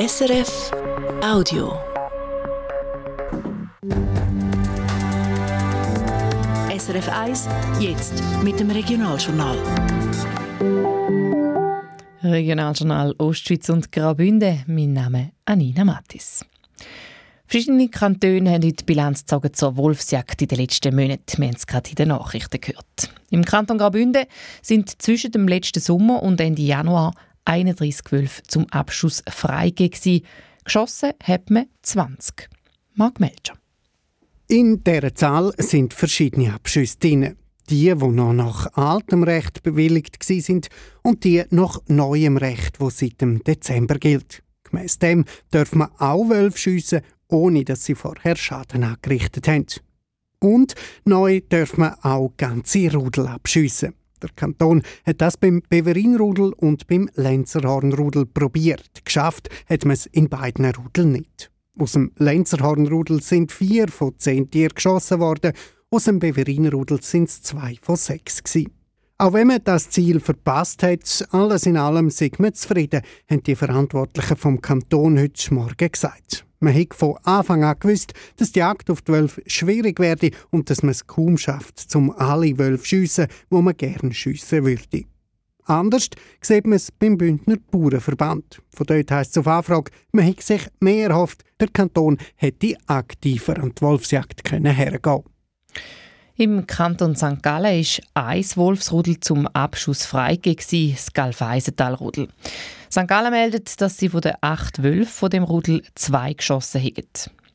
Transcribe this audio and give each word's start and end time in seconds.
SRF 0.00 0.70
Audio. 1.22 1.78
SRF 6.74 7.08
1, 7.10 7.48
jetzt 7.80 8.14
mit 8.42 8.58
dem 8.58 8.70
Regionaljournal. 8.70 9.58
Regionaljournal 12.22 13.14
Ostschweiz 13.18 13.68
und 13.68 13.92
Graubünden. 13.92 14.64
Mein 14.68 14.94
Name 14.94 15.32
Anina 15.44 15.84
Mattis. 15.84 16.46
Verschiedene 17.46 17.90
Kantone 17.90 18.52
haben 18.52 18.62
die 18.62 18.72
Bilanz 18.86 19.20
gezogen 19.20 19.52
zur 19.52 19.76
Wolfsjagd 19.76 20.40
in 20.40 20.48
den 20.48 20.60
letzten 20.60 20.96
Monaten. 20.96 21.36
Wir 21.36 21.48
haben 21.48 21.56
es 21.56 21.66
gerade 21.66 21.90
in 21.90 21.96
den 21.96 22.08
Nachrichten 22.08 22.58
gehört. 22.58 23.12
Im 23.30 23.44
Kanton 23.44 23.76
Graubünden 23.76 24.24
sind 24.62 25.02
zwischen 25.02 25.32
dem 25.32 25.46
letzten 25.46 25.80
Sommer 25.80 26.22
und 26.22 26.40
Ende 26.40 26.62
Januar 26.62 27.12
31 27.44 28.12
Wölfe 28.12 28.42
zum 28.46 28.66
Abschuss 28.70 29.22
freigegeben. 29.28 30.26
Geschossen 30.64 31.12
hat 31.22 31.50
man 31.50 31.66
20. 31.82 32.48
Mark 32.94 33.20
Melcher. 33.20 33.54
In 34.48 34.82
dieser 34.82 35.14
Zahl 35.14 35.52
sind 35.58 35.94
verschiedene 35.94 36.52
Abschüsse 36.52 36.98
drin. 36.98 37.36
Die, 37.68 37.94
die 37.94 37.94
noch 37.94 38.32
nach 38.32 38.72
altem 38.74 39.22
Recht 39.22 39.62
bewilligt 39.62 40.20
sind 40.22 40.68
und 41.02 41.22
die 41.22 41.44
nach 41.50 41.78
neuem 41.86 42.36
Recht, 42.36 42.80
wo 42.80 42.90
seit 42.90 43.20
dem 43.20 43.44
Dezember 43.44 43.94
gilt. 43.98 44.42
Gemäss 44.64 44.98
dem 44.98 45.24
darf 45.50 45.74
man 45.74 45.90
auch 45.98 46.28
Wölfe 46.28 46.58
schiessen, 46.58 47.02
ohne 47.28 47.64
dass 47.64 47.84
sie 47.84 47.94
vorher 47.94 48.36
Schaden 48.36 48.82
angerichtet 48.82 49.46
haben. 49.46 49.66
Und 50.40 50.74
neu 51.04 51.42
darf 51.48 51.76
man 51.76 51.94
auch 52.02 52.32
ganze 52.36 52.92
Rudel 52.92 53.28
abschiessen. 53.28 53.94
Der 54.22 54.30
Kanton 54.36 54.82
hat 55.06 55.20
das 55.20 55.36
beim 55.36 55.62
Beverinrudel 55.68 56.52
und 56.52 56.86
beim 56.86 57.08
Lenzerhornrudel 57.14 58.26
probiert. 58.26 59.04
Geschafft 59.04 59.48
hat 59.68 59.84
man 59.84 59.94
es 59.94 60.06
in 60.06 60.28
beiden 60.28 60.64
Rudeln 60.66 61.12
nicht. 61.12 61.50
Aus 61.78 61.92
dem 61.92 62.12
Lenzerhornrudel 62.16 63.22
sind 63.22 63.52
vier 63.52 63.88
von 63.88 64.18
zehn 64.18 64.50
Tieren 64.50 64.74
geschossen 64.74 65.20
worden, 65.20 65.52
aus 65.90 66.04
dem 66.04 66.18
Beverinrudel 66.18 67.02
sind 67.02 67.28
es 67.28 67.42
zwei 67.42 67.76
von 67.80 67.96
sechs 67.96 68.42
gewesen. 68.44 68.70
Auch 69.18 69.32
wenn 69.32 69.48
man 69.48 69.60
das 69.64 69.90
Ziel 69.90 70.20
verpasst 70.20 70.82
hat, 70.82 71.26
alles 71.30 71.66
in 71.66 71.76
allem 71.76 72.10
sind 72.10 72.38
wir 72.38 72.54
zufrieden, 72.54 73.02
haben 73.28 73.42
die 73.42 73.54
Verantwortlichen 73.54 74.36
vom 74.36 74.60
Kanton 74.60 75.18
heute 75.18 75.54
Morgen 75.54 75.90
gesagt. 75.90 76.46
Man 76.62 76.74
hat 76.74 76.92
von 76.94 77.16
Anfang 77.22 77.64
an 77.64 77.78
gewusst, 77.80 78.12
dass 78.36 78.52
die 78.52 78.58
Jagd 78.58 78.90
auf 78.90 79.00
die 79.00 79.12
Wölfe 79.12 79.42
schwierig 79.46 79.98
werde 79.98 80.30
und 80.50 80.68
dass 80.68 80.82
man 80.82 80.90
es 80.90 81.06
kaum 81.06 81.38
schafft, 81.38 81.78
zum 81.78 82.10
alle 82.10 82.58
Wölfe 82.58 82.84
schiessen, 82.84 83.28
wo 83.48 83.62
man 83.62 83.76
gerne 83.76 84.12
schiessen 84.12 84.66
würde. 84.66 85.04
Anders 85.64 86.10
sieht 86.42 86.66
man 86.66 86.76
es 86.76 86.92
beim 86.92 87.16
Bündner 87.16 87.56
Bauernverband. 87.70 88.60
Von 88.74 88.86
dort 88.86 89.10
heisst 89.10 89.30
es 89.30 89.38
auf 89.38 89.46
Anfrage, 89.46 89.90
man 90.12 90.26
hätte 90.26 90.42
sich 90.42 90.66
mehr 90.80 91.08
erhofft, 91.08 91.44
der 91.58 91.68
Kanton 91.68 92.18
hätte 92.36 92.76
aktiver 92.86 93.56
an 93.58 93.72
die 93.76 93.82
Wolfsjagd 93.82 94.44
können 94.44 94.74
hergehen 94.74 95.22
im 96.40 96.66
Kanton 96.66 97.14
St. 97.14 97.42
Gallen 97.42 97.80
ist 97.80 98.00
ein 98.14 98.42
Wolfsrudel 98.54 99.20
zum 99.20 99.46
Abschuss 99.48 100.06
freigegeben, 100.06 100.92
das 100.92 101.12
Galfeisentalrudel. 101.12 102.28
St. 102.90 103.06
Gallen 103.06 103.30
meldet, 103.30 103.78
dass 103.82 103.98
sie 103.98 104.08
von 104.08 104.22
den 104.22 104.32
acht 104.40 104.82
Wölfen 104.82 105.04
von 105.04 105.28
dem 105.28 105.44
Rudel 105.44 105.82
zwei 105.94 106.32
geschossen 106.32 106.80
haben. 106.80 107.10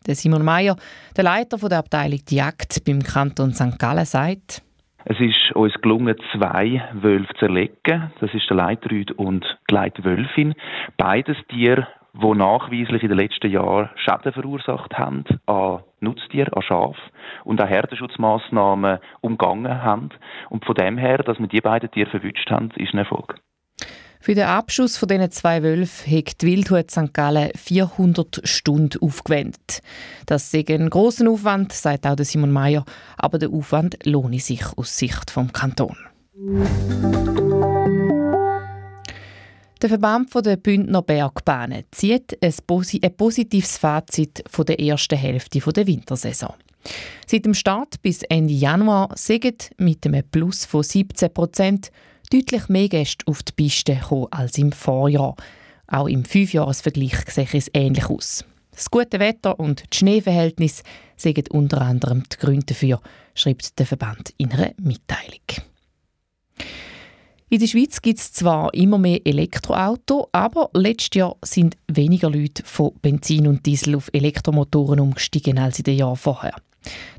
Der 0.06 0.14
Simon 0.14 0.46
Meyer, 0.46 0.76
der 1.18 1.24
Leiter 1.24 1.58
der 1.58 1.80
Abteilung 1.80 2.20
die 2.30 2.36
Jagd 2.36 2.86
beim 2.86 3.02
Kanton 3.02 3.54
St. 3.54 3.80
Gallen, 3.80 4.06
sagt, 4.06 4.62
es 5.06 5.20
ist 5.20 5.56
uns 5.56 5.74
gelungen, 5.82 6.16
zwei 6.32 6.84
Wölfe 6.94 7.34
zu 7.40 7.46
erlegen. 7.46 8.12
Das 8.20 8.32
ist 8.36 8.48
der 8.50 8.58
Leitrüd 8.58 9.12
und 9.14 9.44
die 9.70 9.74
Leitwölfin. 9.74 10.54
Beides 10.98 11.38
Tiere, 11.50 11.88
die 12.22 12.38
nachweislich 12.38 13.04
in 13.04 13.10
den 13.10 13.18
letzten 13.18 13.52
Jahren 13.52 13.90
Schäden 13.96 14.34
verursacht 14.34 14.98
haben 14.98 15.26
an 15.46 15.80
Nutztieren, 16.00 16.54
an 16.54 16.62
Schaf 16.62 16.98
und 17.44 17.62
auch 17.62 17.68
Herdenschutzmaßnahmen 17.68 19.00
umgangen 19.22 19.84
haben. 19.84 20.10
Und 20.50 20.66
von 20.66 20.76
dem 20.76 20.98
her, 20.98 21.18
dass 21.20 21.40
wir 21.40 21.48
die 21.48 21.62
beiden 21.62 21.92
Tiere 21.92 22.10
verwünscht 22.10 22.50
haben, 22.50 22.72
ist 22.76 22.94
ein 22.94 23.00
Erfolg. 23.00 23.36
Für 24.26 24.34
den 24.34 24.46
Abschuss 24.46 24.98
von 24.98 25.08
diesen 25.08 25.30
zwei 25.30 25.62
Wölfen 25.62 26.18
hat 26.18 26.42
die 26.42 26.48
Wildhut 26.48 26.90
St. 26.90 27.14
Gallen 27.14 27.52
400 27.56 28.42
Stunden 28.44 29.00
aufgewendet. 29.00 29.84
Das 30.26 30.52
ist 30.52 30.70
ein 30.72 30.90
grosser 30.90 31.30
Aufwand, 31.30 31.74
sagt 31.74 32.08
auch 32.08 32.16
Simon 32.18 32.52
Mayer, 32.52 32.86
aber 33.18 33.38
der 33.38 33.50
Aufwand 33.50 34.04
lohne 34.04 34.40
sich 34.40 34.64
aus 34.78 34.98
Sicht 34.98 35.36
des 35.36 35.54
Kantons. 35.54 35.98
Der 39.86 40.00
Verband 40.00 40.34
der 40.44 40.58
Bündner 40.58 41.04
Bergbahnen 41.04 41.84
zieht 41.92 42.36
ein, 42.42 42.54
positives 43.16 43.78
Fazit 43.78 44.44
von 44.50 44.66
der 44.66 44.80
ersten 44.80 45.16
Hälfte 45.16 45.60
der 45.60 45.86
Wintersaison. 45.86 46.56
Seit 47.28 47.46
dem 47.46 47.54
Start 47.54 48.02
bis 48.02 48.24
Ende 48.24 48.56
Januar 48.56 49.10
sind 49.14 49.70
mit 49.78 50.04
einem 50.08 50.24
Plus 50.32 50.66
von 50.66 50.82
17 50.82 51.32
Prozent 51.32 51.92
deutlich 52.32 52.68
mehr 52.68 52.90
Gäste 52.90 53.28
auf 53.28 53.44
die 53.44 53.52
Piste 53.52 53.94
gekommen 53.94 54.26
als 54.32 54.58
im 54.58 54.72
Vorjahr. 54.72 55.36
Auch 55.86 56.08
im 56.08 56.26
Fünfjahresvergleich 56.26 57.18
sehe 57.30 57.48
es 57.54 57.70
ähnlich 57.72 58.10
aus. 58.10 58.44
Das 58.72 58.90
gute 58.90 59.20
Wetter 59.20 59.60
und 59.60 59.84
die 59.94 59.98
Schneeverhältnisse 59.98 60.82
sind 61.16 61.52
unter 61.52 61.84
anderem 61.84 62.24
die 62.24 62.38
Gründe 62.38 62.66
dafür, 62.66 63.02
schreibt 63.36 63.78
der 63.78 63.86
Verband 63.86 64.34
in 64.38 64.52
einer 64.52 64.72
Mitteilung. 64.82 65.75
In 67.48 67.60
der 67.60 67.68
Schweiz 67.68 68.02
gibt 68.02 68.20
es 68.20 68.34
zwar 68.34 68.74
immer 68.74 68.98
mehr 68.98 69.22
Elektroautos, 69.24 70.26
aber 70.32 70.72
letztes 70.74 71.20
Jahr 71.20 71.38
sind 71.44 71.78
weniger 71.88 72.28
Leute 72.30 72.64
von 72.66 72.94
Benzin 73.04 73.46
und 73.46 73.68
Diesel 73.68 73.96
auf 73.96 74.10
Elektromotoren 74.14 75.00
umgestiegen 75.00 75.60
als 75.60 75.78
in 75.78 75.84
den 75.84 76.00
Jahren 76.00 76.16
vorher. 76.16 76.56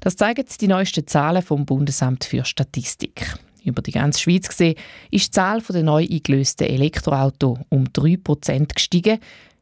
Das 0.00 0.16
zeigen 0.16 0.44
die 0.60 0.66
neuesten 0.66 1.06
Zahlen 1.06 1.42
vom 1.42 1.64
Bundesamt 1.64 2.24
für 2.24 2.44
Statistik. 2.44 3.36
Über 3.62 3.82
die 3.82 3.92
ganze 3.92 4.20
Schweiz 4.20 4.48
gesehen 4.48 4.74
ist 5.12 5.28
die 5.28 5.30
Zahl 5.30 5.60
der 5.60 5.84
neu 5.84 6.04
eingelösten 6.08 6.66
Elektroautos 6.66 7.58
um 7.68 7.84
3% 7.84 8.74
gestiegen. 8.74 9.18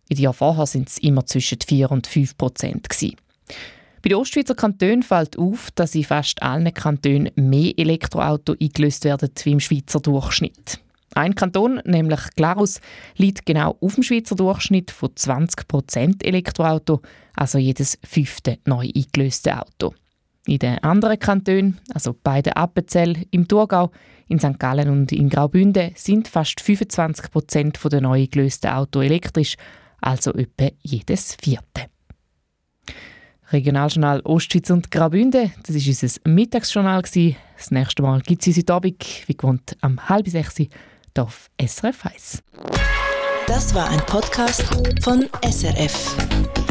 In 0.09 0.17
den 0.17 0.23
Jahren 0.23 0.35
vorher 0.35 0.67
sind 0.67 0.89
es 0.89 0.99
immer 0.99 1.27
zwischen 1.27 1.59
4 1.67 1.91
und 1.91 2.09
5% 2.09 2.89
gewesen. 2.89 3.17
Bei 4.05 4.11
den 4.11 4.19
Ostschweizer 4.19 4.55
Kantonen 4.55 5.03
fällt 5.03 5.39
auf, 5.39 5.71
dass 5.71 5.95
in 5.95 6.05
fast 6.05 6.43
allen 6.43 6.75
Kantonen 6.75 7.31
mehr 7.37 7.73
Elektroautos 7.79 8.55
eingelöst 8.61 9.07
werden 9.07 9.31
wie 9.43 9.53
im 9.53 9.61
Schweizer 9.61 9.99
Durchschnitt. 9.99 10.79
Ein 11.15 11.35
Kanton, 11.35 11.81
nämlich 11.87 12.21
Glarus, 12.37 12.83
liegt 13.17 13.47
genau 13.47 13.79
auf 13.81 13.95
dem 13.95 14.03
Schweizer 14.03 14.37
Durchschnitt 14.37 14.91
von 14.91 15.09
20% 15.09 16.23
Elektroauto, 16.23 17.01
also 17.35 17.57
jedes 17.57 17.99
fünfte 18.05 18.59
neu 18.67 18.91
eingelöste 18.95 19.59
Auto. 19.59 19.95
In 20.45 20.59
den 20.59 20.85
anderen 20.85 21.19
Kantonen, 21.19 21.81
also 21.95 22.15
beide 22.23 22.59
Appenzell, 22.59 23.17
im 23.31 23.49
Thurgau, 23.49 23.91
in 24.29 24.39
St. 24.39 24.59
Gallen 24.59 24.91
und 24.91 25.13
in 25.13 25.31
Graubünden, 25.31 25.93
sind 25.95 26.29
fast 26.29 26.61
25% 26.61 27.89
der 27.89 28.03
neu 28.03 28.27
gelösten 28.27 28.71
Autos 28.71 29.03
elektrisch, 29.03 29.57
also 30.03 30.35
etwa 30.35 30.69
jedes 30.83 31.39
vierte. 31.41 31.94
Regionaljournal 33.53 34.21
Ostschweiz 34.25 34.71
und 34.71 34.91
Graubünden. 34.91 35.53
Das 35.63 35.75
war 35.75 35.83
unser 35.87 36.21
Mittagsjournal. 36.25 37.03
Das 37.03 37.71
nächste 37.71 38.03
Mal 38.03 38.21
gibt 38.21 38.43
es 38.43 38.49
uns 38.49 38.57
heute 38.59 38.75
Abend, 38.75 39.05
wie 39.27 39.37
gewohnt, 39.37 39.77
am 39.81 40.09
halb 40.09 40.29
sechs 40.29 40.57
auf 41.19 41.51
SRF 41.61 42.07
1. 42.07 42.43
Das 43.47 43.75
war 43.75 43.89
ein 43.89 44.01
Podcast 44.07 44.63
von 45.03 45.27
SRF. 45.43 46.64